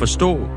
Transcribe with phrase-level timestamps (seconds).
[0.00, 0.48] forstå,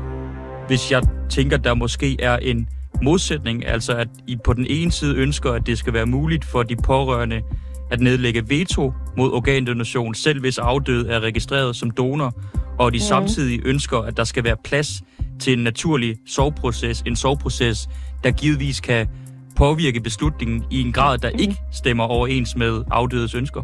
[0.66, 2.68] hvis jeg tænker, der måske er en
[3.02, 6.62] modsætning, altså at I på den ene side ønsker, at det skal være muligt for
[6.62, 7.42] de pårørende
[7.90, 12.32] at nedlægge veto mod organdonation, selv hvis afdøde er registreret som donor,
[12.78, 13.00] og de mm.
[13.00, 15.02] samtidig ønsker, at der skal være plads
[15.40, 17.88] til en naturlig soveproces, en soveproces,
[18.24, 19.08] der givetvis kan
[19.56, 21.38] påvirke beslutningen i en grad, der mm.
[21.38, 23.62] ikke stemmer overens med afdødes ønsker.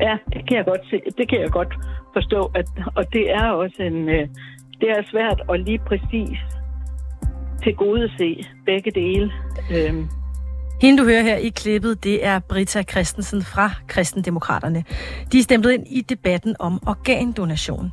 [0.00, 1.00] Ja, det kan jeg godt se.
[1.18, 1.74] Det kan jeg godt
[2.12, 4.28] forstå, at, og det er også en, øh,
[4.80, 6.38] det er svært at lige præcis
[7.62, 9.32] til gode se begge dele.
[9.74, 10.08] Øhm,
[10.80, 14.84] hende, du hører her i klippet, det er Britta Christensen fra Kristendemokraterne.
[15.32, 17.92] De er stemplet ind i debatten om organdonation.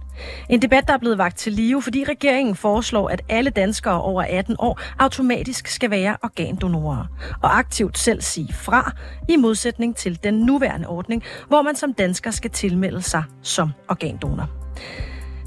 [0.49, 4.23] En debat, der er blevet vagt til live, fordi regeringen foreslår, at alle danskere over
[4.23, 7.05] 18 år automatisk skal være organdonorer
[7.41, 8.91] og aktivt selv sige fra,
[9.29, 14.49] i modsætning til den nuværende ordning, hvor man som dansker skal tilmelde sig som organdonor.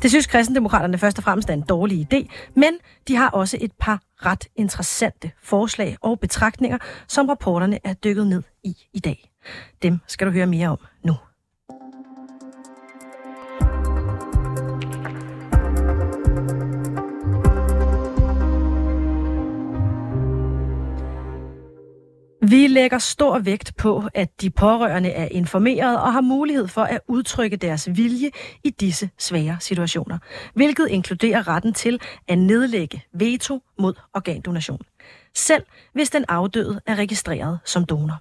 [0.02, 2.72] Det synes kristendemokraterne først og fremmest er en dårlig idé, men
[3.08, 8.42] de har også et par ret interessante forslag og betragtninger, som rapporterne er dykket ned
[8.64, 9.30] i i dag.
[9.82, 11.16] Dem skal du høre mere om nu.
[22.80, 27.56] Lægger stor vægt på, at de pårørende er informeret og har mulighed for at udtrykke
[27.56, 28.30] deres vilje
[28.64, 30.18] i disse svære situationer,
[30.54, 34.80] hvilket inkluderer retten til at nedlægge veto mod organdonation,
[35.34, 38.18] selv hvis den afdøde er registreret som donor.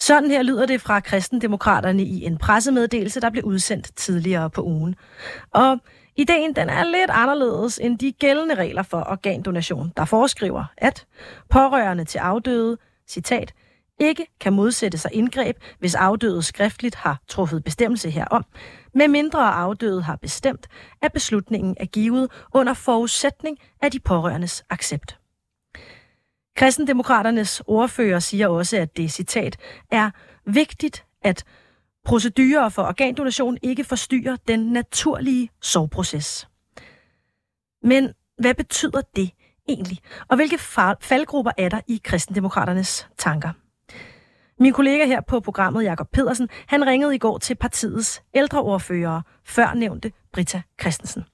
[0.00, 4.94] Sådan her lyder det fra kristendemokraterne i en pressemeddelelse, der blev udsendt tidligere på ugen.
[5.50, 5.78] Og
[6.16, 11.06] ideen den er lidt anderledes end de gældende regler for organdonation, der foreskriver, at
[11.50, 12.76] pårørende til afdøde,
[13.08, 13.54] citat,
[14.00, 18.44] ikke kan modsætte sig indgreb, hvis afdøde skriftligt har truffet bestemmelse herom,
[18.94, 20.68] med mindre afdøde har bestemt,
[21.02, 25.18] at beslutningen er givet under forudsætning af de pårørendes accept.
[26.56, 29.56] Kristendemokraternes ordfører siger også, at det, citat,
[29.90, 30.10] er
[30.46, 31.44] vigtigt, at
[32.04, 36.48] procedurer for organdonation ikke forstyrrer den naturlige sorgproces.
[37.82, 39.30] Men hvad betyder det
[39.68, 39.98] egentlig?
[40.28, 40.58] Og hvilke
[41.00, 43.48] faldgrupper er der i kristendemokraternes tanker?
[44.58, 49.74] Min kollega her på programmet, Jakob Pedersen, han ringede i går til partiets ældreordfører, før
[49.74, 51.24] nævnte Britta Christensen.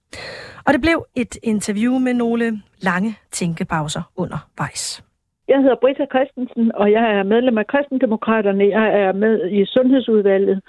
[0.66, 5.04] Og det blev et interview med nogle lange tænkepauser undervejs.
[5.48, 8.64] Jeg hedder Britta Christensen, og jeg er medlem af Kristendemokraterne.
[8.78, 10.60] Jeg er med i Sundhedsudvalget,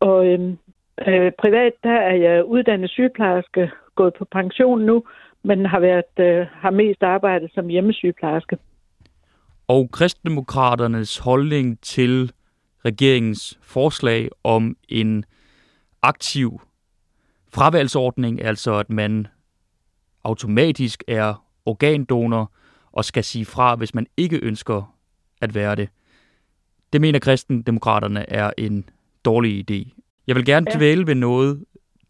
[0.00, 0.58] og øhm,
[1.08, 5.04] øh, privat der er jeg uddannet sygeplejerske, gået på pension nu,
[5.44, 8.58] men har, været, øh, har mest arbejdet som hjemmesygeplejerske.
[9.68, 12.32] Og Kristendemokraternes holdning til
[12.84, 15.24] regeringens forslag om en
[16.02, 16.60] aktiv
[17.54, 19.26] fravalgsordning, altså at man
[20.24, 22.52] automatisk er organdonor,
[22.92, 24.96] og skal sige fra, hvis man ikke ønsker
[25.40, 25.88] at være det.
[26.92, 28.88] Det mener kristendemokraterne er en
[29.24, 30.00] dårlig idé.
[30.26, 31.64] Jeg vil gerne dvæle ved noget,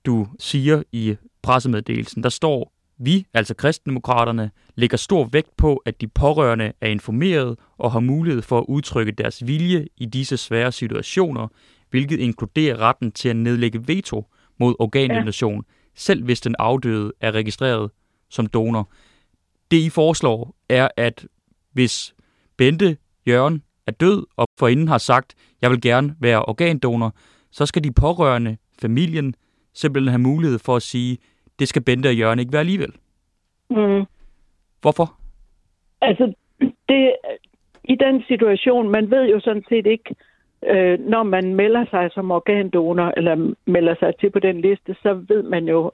[0.07, 2.23] du siger i pressemeddelelsen.
[2.23, 7.93] Der står, vi, altså kristendemokraterne, lægger stor vægt på, at de pårørende er informeret og
[7.93, 11.49] har mulighed for at udtrykke deres vilje i disse svære situationer,
[11.91, 14.25] hvilket inkluderer retten til at nedlægge veto
[14.61, 15.73] mod organdonation, ja.
[15.95, 17.91] selv hvis den afdøde er registreret
[18.31, 18.91] som donor
[19.71, 21.27] det, I foreslår, er, at
[21.73, 22.15] hvis
[22.57, 27.15] Bente Jørgen er død, og forinden har sagt, jeg vil gerne være organdonor,
[27.51, 29.35] så skal de pårørende, familien,
[29.75, 31.19] simpelthen have mulighed for at sige,
[31.59, 32.93] det skal Bente og Jørgen ikke være alligevel.
[33.71, 34.05] Mm.
[34.81, 35.15] Hvorfor?
[36.01, 36.33] Altså,
[36.89, 37.17] det,
[37.85, 40.15] i den situation, man ved jo sådan set ikke,
[40.67, 45.15] øh, når man melder sig som organdonor, eller melder sig til på den liste, så
[45.29, 45.93] ved man jo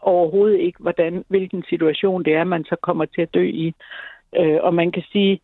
[0.00, 3.74] overhovedet ikke, hvordan, hvilken situation det er, man så kommer til at dø i.
[4.36, 5.40] Øh, og man kan sige,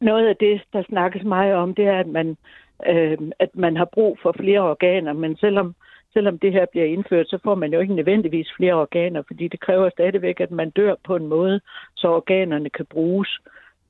[0.00, 2.36] noget af det, der snakkes meget om, det er, at man,
[2.86, 5.74] øh, at man har brug for flere organer, men selvom,
[6.12, 9.60] selvom det her bliver indført, så får man jo ikke nødvendigvis flere organer, fordi det
[9.60, 11.60] kræver stadigvæk, at man dør på en måde,
[11.96, 13.38] så organerne kan bruges.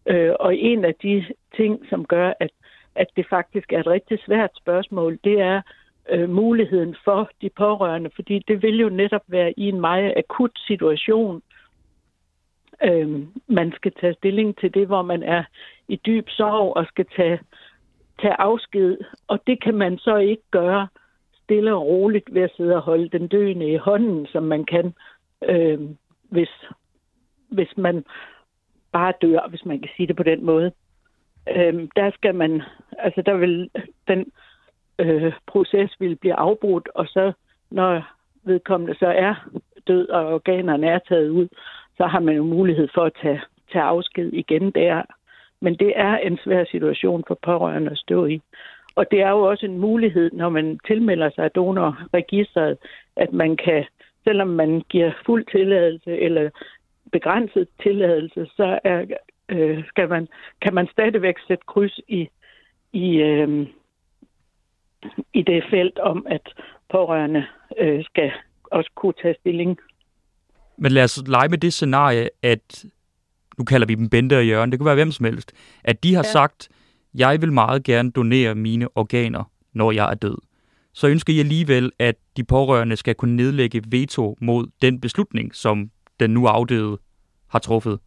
[0.07, 1.25] Øh, og en af de
[1.57, 2.51] ting, som gør, at,
[2.95, 5.63] at det faktisk er et rigtig svært spørgsmål, det er,
[6.11, 10.59] øh, muligheden for de pårørende, fordi det vil jo netop være i en meget akut
[10.67, 11.43] situation.
[12.83, 15.45] Øh, man skal tage stilling til det, hvor man er
[15.89, 17.41] i dyb sorg og skal tage,
[18.21, 18.99] tage afsked,
[19.29, 20.89] og det kan man så ikke gøre
[21.53, 24.95] stille og roligt ved at sidde og holde den døende i hånden, som man kan,
[25.49, 25.81] øh,
[26.31, 26.51] hvis,
[27.49, 28.05] hvis man
[28.93, 30.73] bare dør, hvis man kan sige det på den måde.
[31.57, 32.63] Øh, der skal man,
[32.99, 33.71] altså der vil
[34.09, 34.33] den
[34.99, 37.33] øh, proces vil blive afbrudt, og så
[37.71, 38.13] når
[38.45, 39.35] vedkommende så er
[39.87, 41.49] død, og organerne er taget ud,
[41.97, 43.41] så har man jo mulighed for at tage,
[43.73, 45.03] tage afsked igen der.
[45.61, 48.43] Men det er en svær situation for pårørende at stå i.
[48.95, 52.79] Og det er jo også en mulighed, når man tilmelder sig donorregistret,
[53.17, 53.85] at man kan,
[54.25, 56.51] selvom man giver fuld tilladelse eller
[57.13, 59.05] begrænset tilladelse, så er,
[59.49, 60.29] øh, skal man,
[60.63, 62.29] kan man stadigvæk sætte kryds i,
[62.93, 63.67] i, øh,
[65.35, 66.55] i det felt om, at
[66.91, 67.47] pårørende
[67.79, 68.33] øh, skal
[68.65, 69.79] også kunne tage stilling.
[70.77, 72.85] Men lad os lege med det scenarie, at
[73.59, 75.53] nu kalder vi dem Bente og Jørgen, det kunne være hvem som helst,
[75.85, 76.33] at de har ja.
[76.33, 76.69] sagt,
[77.15, 80.39] jeg vil meget gerne donere mine organer, når jeg er død.
[80.93, 85.91] Så ønsker I alligevel, at de pårørende skal kunne nedlægge veto mod den beslutning, som
[86.21, 86.99] den nu afdøde
[87.49, 87.99] har truffet.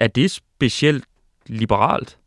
[0.00, 1.04] Er det specielt
[1.46, 2.18] liberalt?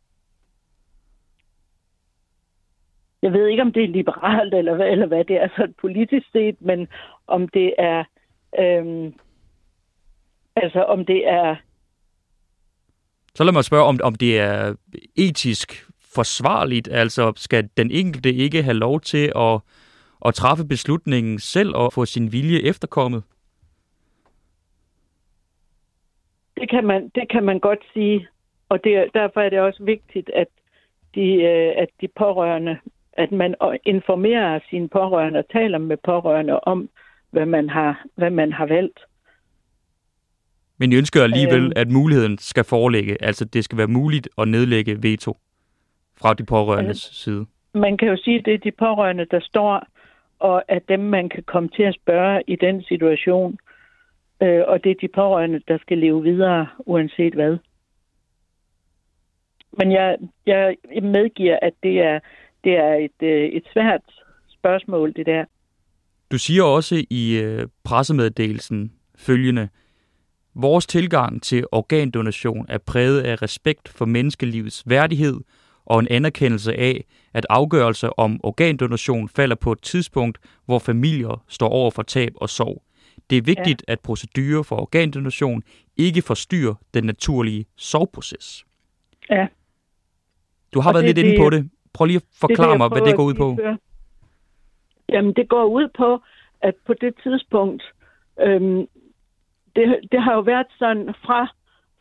[3.22, 6.28] Jeg ved ikke, om det er liberalt eller hvad, eller hvad det er sådan politisk
[6.32, 6.88] set, men
[7.28, 8.04] om det er
[8.60, 9.14] øhm,
[10.56, 11.56] altså om det er
[13.38, 14.76] så lad mig spørge, om, om det er
[15.16, 16.88] etisk forsvarligt.
[16.92, 19.60] Altså, skal den enkelte ikke have lov til at,
[20.26, 23.24] at træffe beslutningen selv og få sin vilje efterkommet?
[26.60, 28.28] Det kan man, det kan man godt sige,
[28.70, 30.48] og det, derfor er det også vigtigt, at
[31.16, 32.78] de, øh, at de pårørende,
[33.14, 33.56] at man
[33.86, 36.90] informerer sine pårørende og taler med pårørende om,
[37.32, 39.00] hvad man har, hvad man har valgt.
[40.78, 43.24] Men jeg ønsker alligevel, øh, at muligheden skal foreligge.
[43.24, 45.38] Altså, det skal være muligt at nedlægge veto
[46.18, 47.46] fra de pårørendes øh, side.
[47.74, 49.88] Man kan jo sige, at det er de pårørende, der står,
[50.40, 53.58] og at dem, man kan komme til at spørge i den situation.
[54.42, 57.58] Øh, og det er de pårørende, der skal leve videre, uanset hvad.
[59.78, 62.20] Men jeg, jeg medgiver, at det er,
[62.64, 64.02] det er et, øh, et svært
[64.50, 65.46] spørgsmål, det der.
[66.32, 69.70] Du siger også i øh, pressemeddelelsen følgende,
[70.60, 75.40] Vores tilgang til organdonation er præget af respekt for menneskelivets værdighed
[75.86, 81.70] og en anerkendelse af, at afgørelser om organdonation falder på et tidspunkt, hvor familier står
[81.70, 82.82] over for tab og sorg.
[83.30, 83.92] Det er vigtigt, ja.
[83.92, 85.64] at procedurer for organdonation
[85.98, 88.66] ikke forstyrrer den naturlige sorgproces.
[89.30, 89.48] Ja.
[90.74, 91.70] Du har og været det, lidt inde på det.
[91.94, 93.58] Prøv lige at forklare det, mig, hvad det går ud på.
[95.10, 96.22] Jamen, det går ud på,
[96.62, 97.84] at på det tidspunkt,
[98.42, 98.88] øhm,
[99.78, 101.48] det, det har jo været sådan fra,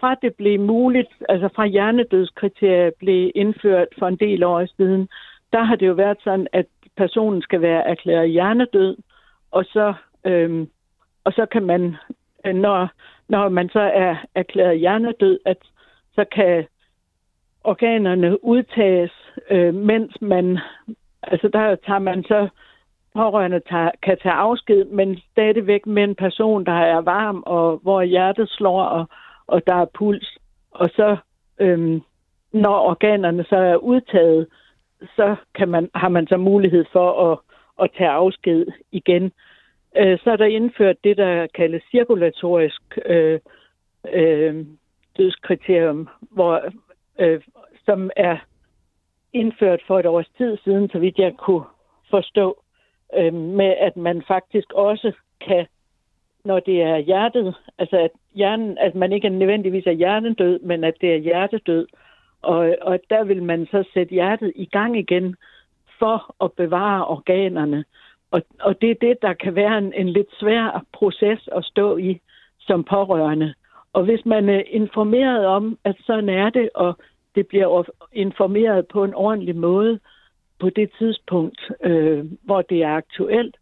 [0.00, 5.08] fra det blev muligt, altså fra hjernedødskriteriet blev indført for en del år siden,
[5.52, 8.96] der har det jo været sådan, at personen skal være erklæret hjernedød,
[9.50, 9.94] og så,
[10.24, 10.70] øhm,
[11.24, 11.96] og så kan man,
[12.44, 12.88] når,
[13.28, 15.58] når man så er erklæret hjernedød, at
[16.14, 16.66] så kan
[17.64, 19.12] organerne udtages,
[19.50, 20.58] øh, mens man,
[21.22, 22.48] altså der tager man så
[23.16, 28.02] pårørende tager, kan tage afsked, men stadigvæk med en person, der er varm, og hvor
[28.02, 29.06] hjertet slår, og,
[29.46, 30.38] og der er puls.
[30.70, 31.16] Og så,
[31.60, 32.00] øhm,
[32.52, 34.46] når organerne så er udtaget,
[35.16, 37.38] så kan man, har man så mulighed for at,
[37.82, 39.32] at tage afsked igen.
[39.96, 43.40] Øh, så er der indført det, der kaldes cirkulatorisk øh,
[44.12, 44.66] øh,
[45.16, 46.62] dødskriterium, hvor,
[47.18, 47.40] øh,
[47.84, 48.36] som er
[49.32, 51.64] indført for et års tid siden, så vidt jeg kunne
[52.10, 52.62] forstå
[53.14, 55.66] øh, med at man faktisk også kan,
[56.44, 60.94] når det er hjertet, altså at, hjernen, at man ikke nødvendigvis er hjernedød, men at
[61.00, 61.86] det er hjertedød.
[62.42, 65.36] Og, og der vil man så sætte hjertet i gang igen
[65.98, 67.84] for at bevare organerne.
[68.30, 71.96] Og, og det er det, der kan være en, en lidt svær proces at stå
[71.96, 72.20] i
[72.58, 73.54] som pårørende.
[73.92, 76.98] Og hvis man er informeret om, at sådan er det, og
[77.34, 80.00] det bliver informeret på en ordentlig måde,
[80.60, 83.56] på det tidspunkt, øh, hvor det er aktuelt,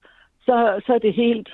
[0.44, 1.48] så, så, er det helt,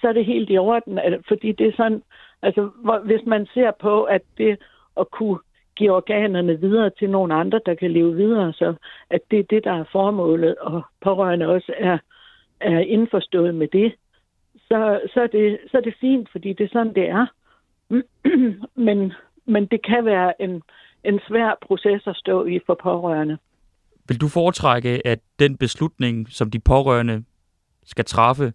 [0.00, 2.02] så er det helt i orden, fordi det er sådan,
[2.42, 4.58] altså hvor, hvis man ser på, at det
[5.00, 5.38] at kunne
[5.76, 8.74] give organerne videre til nogle andre, der kan leve videre, så
[9.10, 11.98] at det er det, der er formålet, og pårørende også er,
[12.60, 13.94] er indforstået med det,
[14.54, 17.26] så, så, er det, så er det fint, fordi det er sådan, det er.
[18.86, 19.12] men,
[19.46, 20.62] men det kan være en,
[21.04, 23.38] en svær proces at stå i for pårørende.
[24.10, 27.24] Vil du foretrække, at den beslutning, som de pårørende
[27.84, 28.52] skal træffe,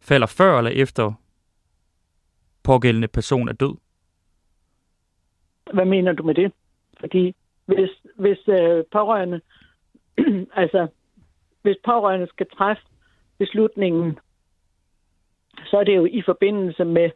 [0.00, 1.12] falder før eller efter
[2.62, 3.74] pågældende person er død?
[5.72, 6.52] Hvad mener du med det?
[7.00, 7.34] Fordi
[7.66, 9.40] hvis, hvis øh, pårørende,
[10.62, 10.86] altså
[11.62, 12.82] hvis pårørende skal træffe
[13.38, 14.18] beslutningen,
[15.66, 17.10] så er det jo i forbindelse med,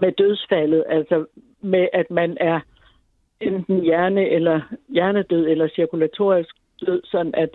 [0.00, 1.26] med dødsfaldet, altså
[1.60, 2.60] med at man er
[3.40, 7.50] enten hjerne eller hjernedød eller cirkulatorisk død, sådan at,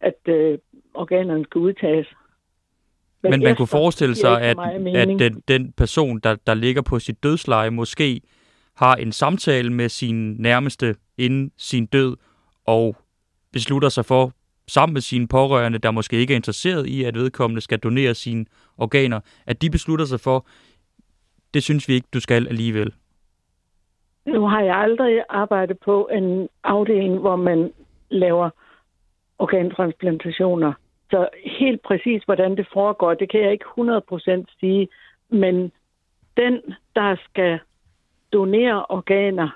[0.00, 0.58] at øh,
[0.94, 2.06] organerne skal udtages.
[3.22, 4.58] Men man kunne forestille sig, at,
[4.94, 8.20] at den, den person, der, der ligger på sit dødsleje, måske
[8.76, 12.16] har en samtale med sin nærmeste inden sin død,
[12.66, 12.96] og
[13.52, 14.32] beslutter sig for,
[14.68, 18.46] sammen med sine pårørende, der måske ikke er interesseret i, at vedkommende skal donere sine
[18.78, 20.46] organer, at de beslutter sig for,
[21.54, 22.92] det synes vi ikke, du skal alligevel.
[24.26, 27.72] Nu har jeg aldrig arbejdet på en afdeling, hvor man
[28.10, 28.50] laver
[29.38, 30.72] organtransplantationer.
[31.10, 34.88] Så helt præcis, hvordan det foregår, det kan jeg ikke 100% sige.
[35.28, 35.72] Men
[36.36, 36.60] den,
[36.94, 37.58] der skal
[38.32, 39.48] donere organer,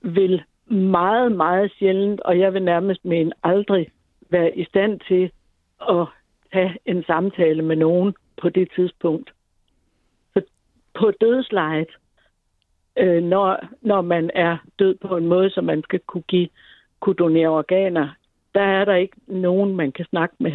[0.00, 3.88] vil meget, meget sjældent, og jeg vil nærmest mene aldrig
[4.30, 5.30] være i stand til
[5.88, 6.06] at
[6.52, 9.32] have en samtale med nogen på det tidspunkt.
[10.34, 10.42] Så
[10.94, 11.88] på dødslejet,
[12.98, 16.48] øh, når, når man er død på en måde, så man skal kunne, give,
[17.02, 18.08] kunne donere organer,
[18.54, 20.52] der er der ikke nogen, man kan snakke med.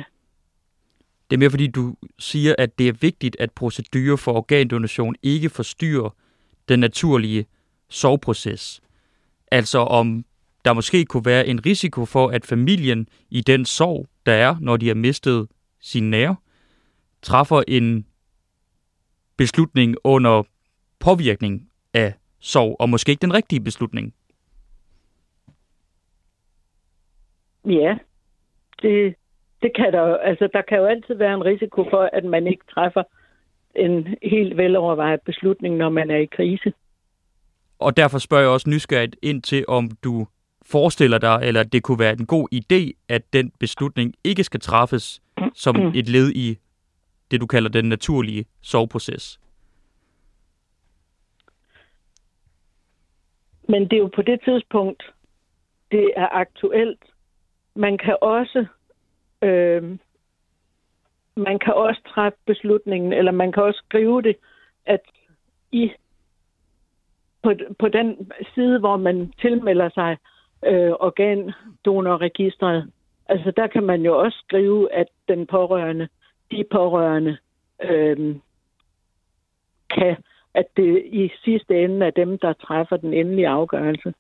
[1.30, 5.50] Det er mere fordi, du siger, at det er vigtigt, at procedurer for organdonation ikke
[5.50, 6.10] forstyrrer
[6.70, 7.46] den naturlige
[7.89, 8.82] sorgproces.
[9.51, 10.25] Altså om
[10.66, 14.77] der måske kunne være en risiko for, at familien i den sorg, der er, når
[14.77, 15.48] de har mistet
[15.80, 16.36] sin nære,
[17.22, 18.06] træffer en
[19.38, 20.44] beslutning under
[21.00, 24.13] påvirkning af sorg, og måske ikke den rigtige beslutning.
[27.67, 27.97] Ja,
[28.81, 29.15] det,
[29.62, 32.63] det kan der altså der kan jo altid være en risiko for, at man ikke
[32.74, 33.03] træffer
[33.75, 36.74] en helt velovervejet beslutning, når man er i krise.
[37.79, 40.27] Og derfor spørger jeg også nysgerrigt ind til, om du
[40.65, 45.21] forestiller dig, eller det kunne være en god idé, at den beslutning ikke skal træffes
[45.53, 45.91] som mm.
[45.95, 46.57] et led i
[47.31, 49.39] det, du kalder den naturlige soveproces.
[53.69, 55.03] Men det er jo på det tidspunkt,
[55.91, 57.00] det er aktuelt.
[57.77, 58.65] Man kan også
[59.41, 59.98] øh,
[61.38, 64.36] man kan også træffe beslutningen, eller man kan også skrive det,
[64.86, 65.01] at
[65.72, 65.91] i
[67.43, 70.17] på, på den side, hvor man tilmelder sig
[70.65, 72.91] øh, organdonorregistret,
[73.25, 76.07] altså der kan man jo også skrive, at den pårørende,
[76.51, 77.38] de pårørende,
[77.84, 78.36] øh,
[79.89, 80.17] kan,
[80.53, 84.13] at det i sidste ende er dem, der træffer den endelige afgørelse.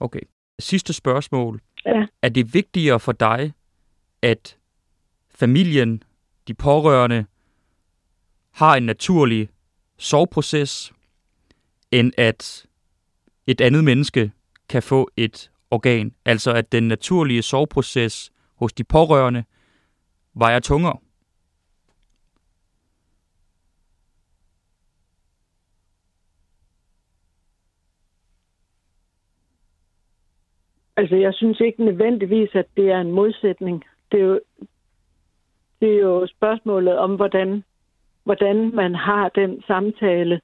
[0.00, 0.20] Okay.
[0.58, 1.60] Sidste spørgsmål.
[1.86, 2.06] Ja.
[2.22, 3.52] Er det vigtigere for dig,
[4.22, 4.56] at
[5.30, 6.02] familien,
[6.48, 7.26] de pårørende,
[8.50, 9.48] har en naturlig
[9.98, 10.92] soveproces,
[11.90, 12.66] end at
[13.46, 14.32] et andet menneske
[14.68, 16.14] kan få et organ.
[16.24, 19.44] Altså at den naturlige soveproces hos de pårørende
[20.34, 20.98] vejer tungere.
[30.96, 33.84] Altså, jeg synes ikke nødvendigvis, at det er en modsætning.
[34.12, 34.40] Det er jo,
[35.80, 37.64] det er jo spørgsmålet om, hvordan,
[38.24, 40.40] hvordan man har den samtale,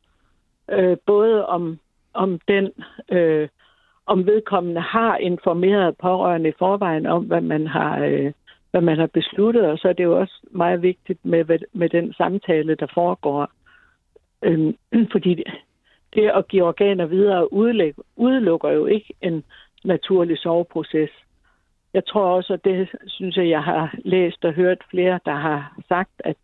[0.71, 1.79] øh, både om,
[2.15, 2.73] om den,
[3.13, 3.49] øh,
[4.07, 8.33] om vedkommende har informeret pårørende i forvejen om, hvad man har, øh,
[8.71, 12.13] hvad man har besluttet, og så er det jo også meget vigtigt med, med den
[12.13, 13.51] samtale, der foregår.
[14.43, 14.75] Øh,
[15.13, 15.43] fordi
[16.15, 17.53] det at give organer videre
[18.17, 19.45] udelukker jo ikke en
[19.85, 21.11] naturlig soveproces.
[21.95, 25.77] Jeg tror også, og det synes jeg, jeg har læst og hørt flere, der har
[25.89, 26.37] sagt, at,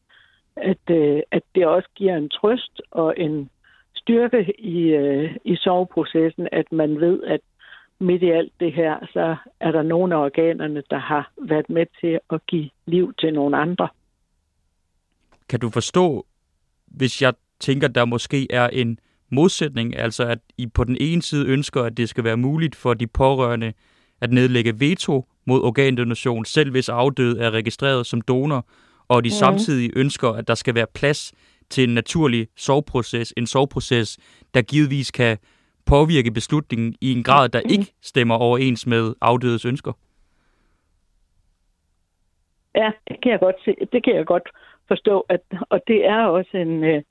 [0.56, 3.50] at, øh, at det også giver en trøst og en
[3.94, 7.40] styrke i, øh, i soveprocessen, at man ved, at
[8.00, 11.86] midt i alt det her, så er der nogle af organerne, der har været med
[12.00, 13.88] til at give liv til nogle andre.
[15.48, 16.26] Kan du forstå,
[16.86, 18.98] hvis jeg tænker, der måske er en
[19.30, 22.94] modsætning, altså at I på den ene side ønsker, at det skal være muligt for
[22.94, 23.72] de pårørende
[24.20, 28.66] at nedlægge veto mod organdonation, selv hvis afdød er registreret som donor,
[29.08, 29.30] og de mm.
[29.30, 31.32] samtidig ønsker, at der skal være plads
[31.70, 34.18] til en naturlig soveproces, en soveproces,
[34.54, 35.38] der givetvis kan
[35.86, 39.92] påvirke beslutningen i en grad, der ikke stemmer overens med afdødes ønsker?
[42.74, 43.74] Ja, det kan jeg godt se.
[43.92, 44.48] Det kan jeg godt
[44.88, 47.02] forstå, at, og det er også en, øh,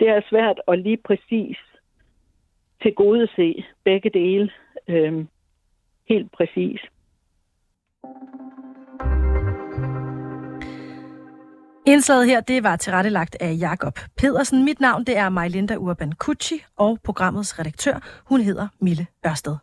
[0.00, 1.58] det er svært at lige præcis
[2.82, 4.50] til gode se begge dele
[4.88, 5.24] øh,
[6.08, 6.80] helt præcis.
[11.86, 14.64] Indslaget her, det var tilrettelagt af Jakob Pedersen.
[14.64, 19.56] Mit navn, det er Majlinda Urban Kutschi, og programmets redaktør, hun hedder Mille Ørsted.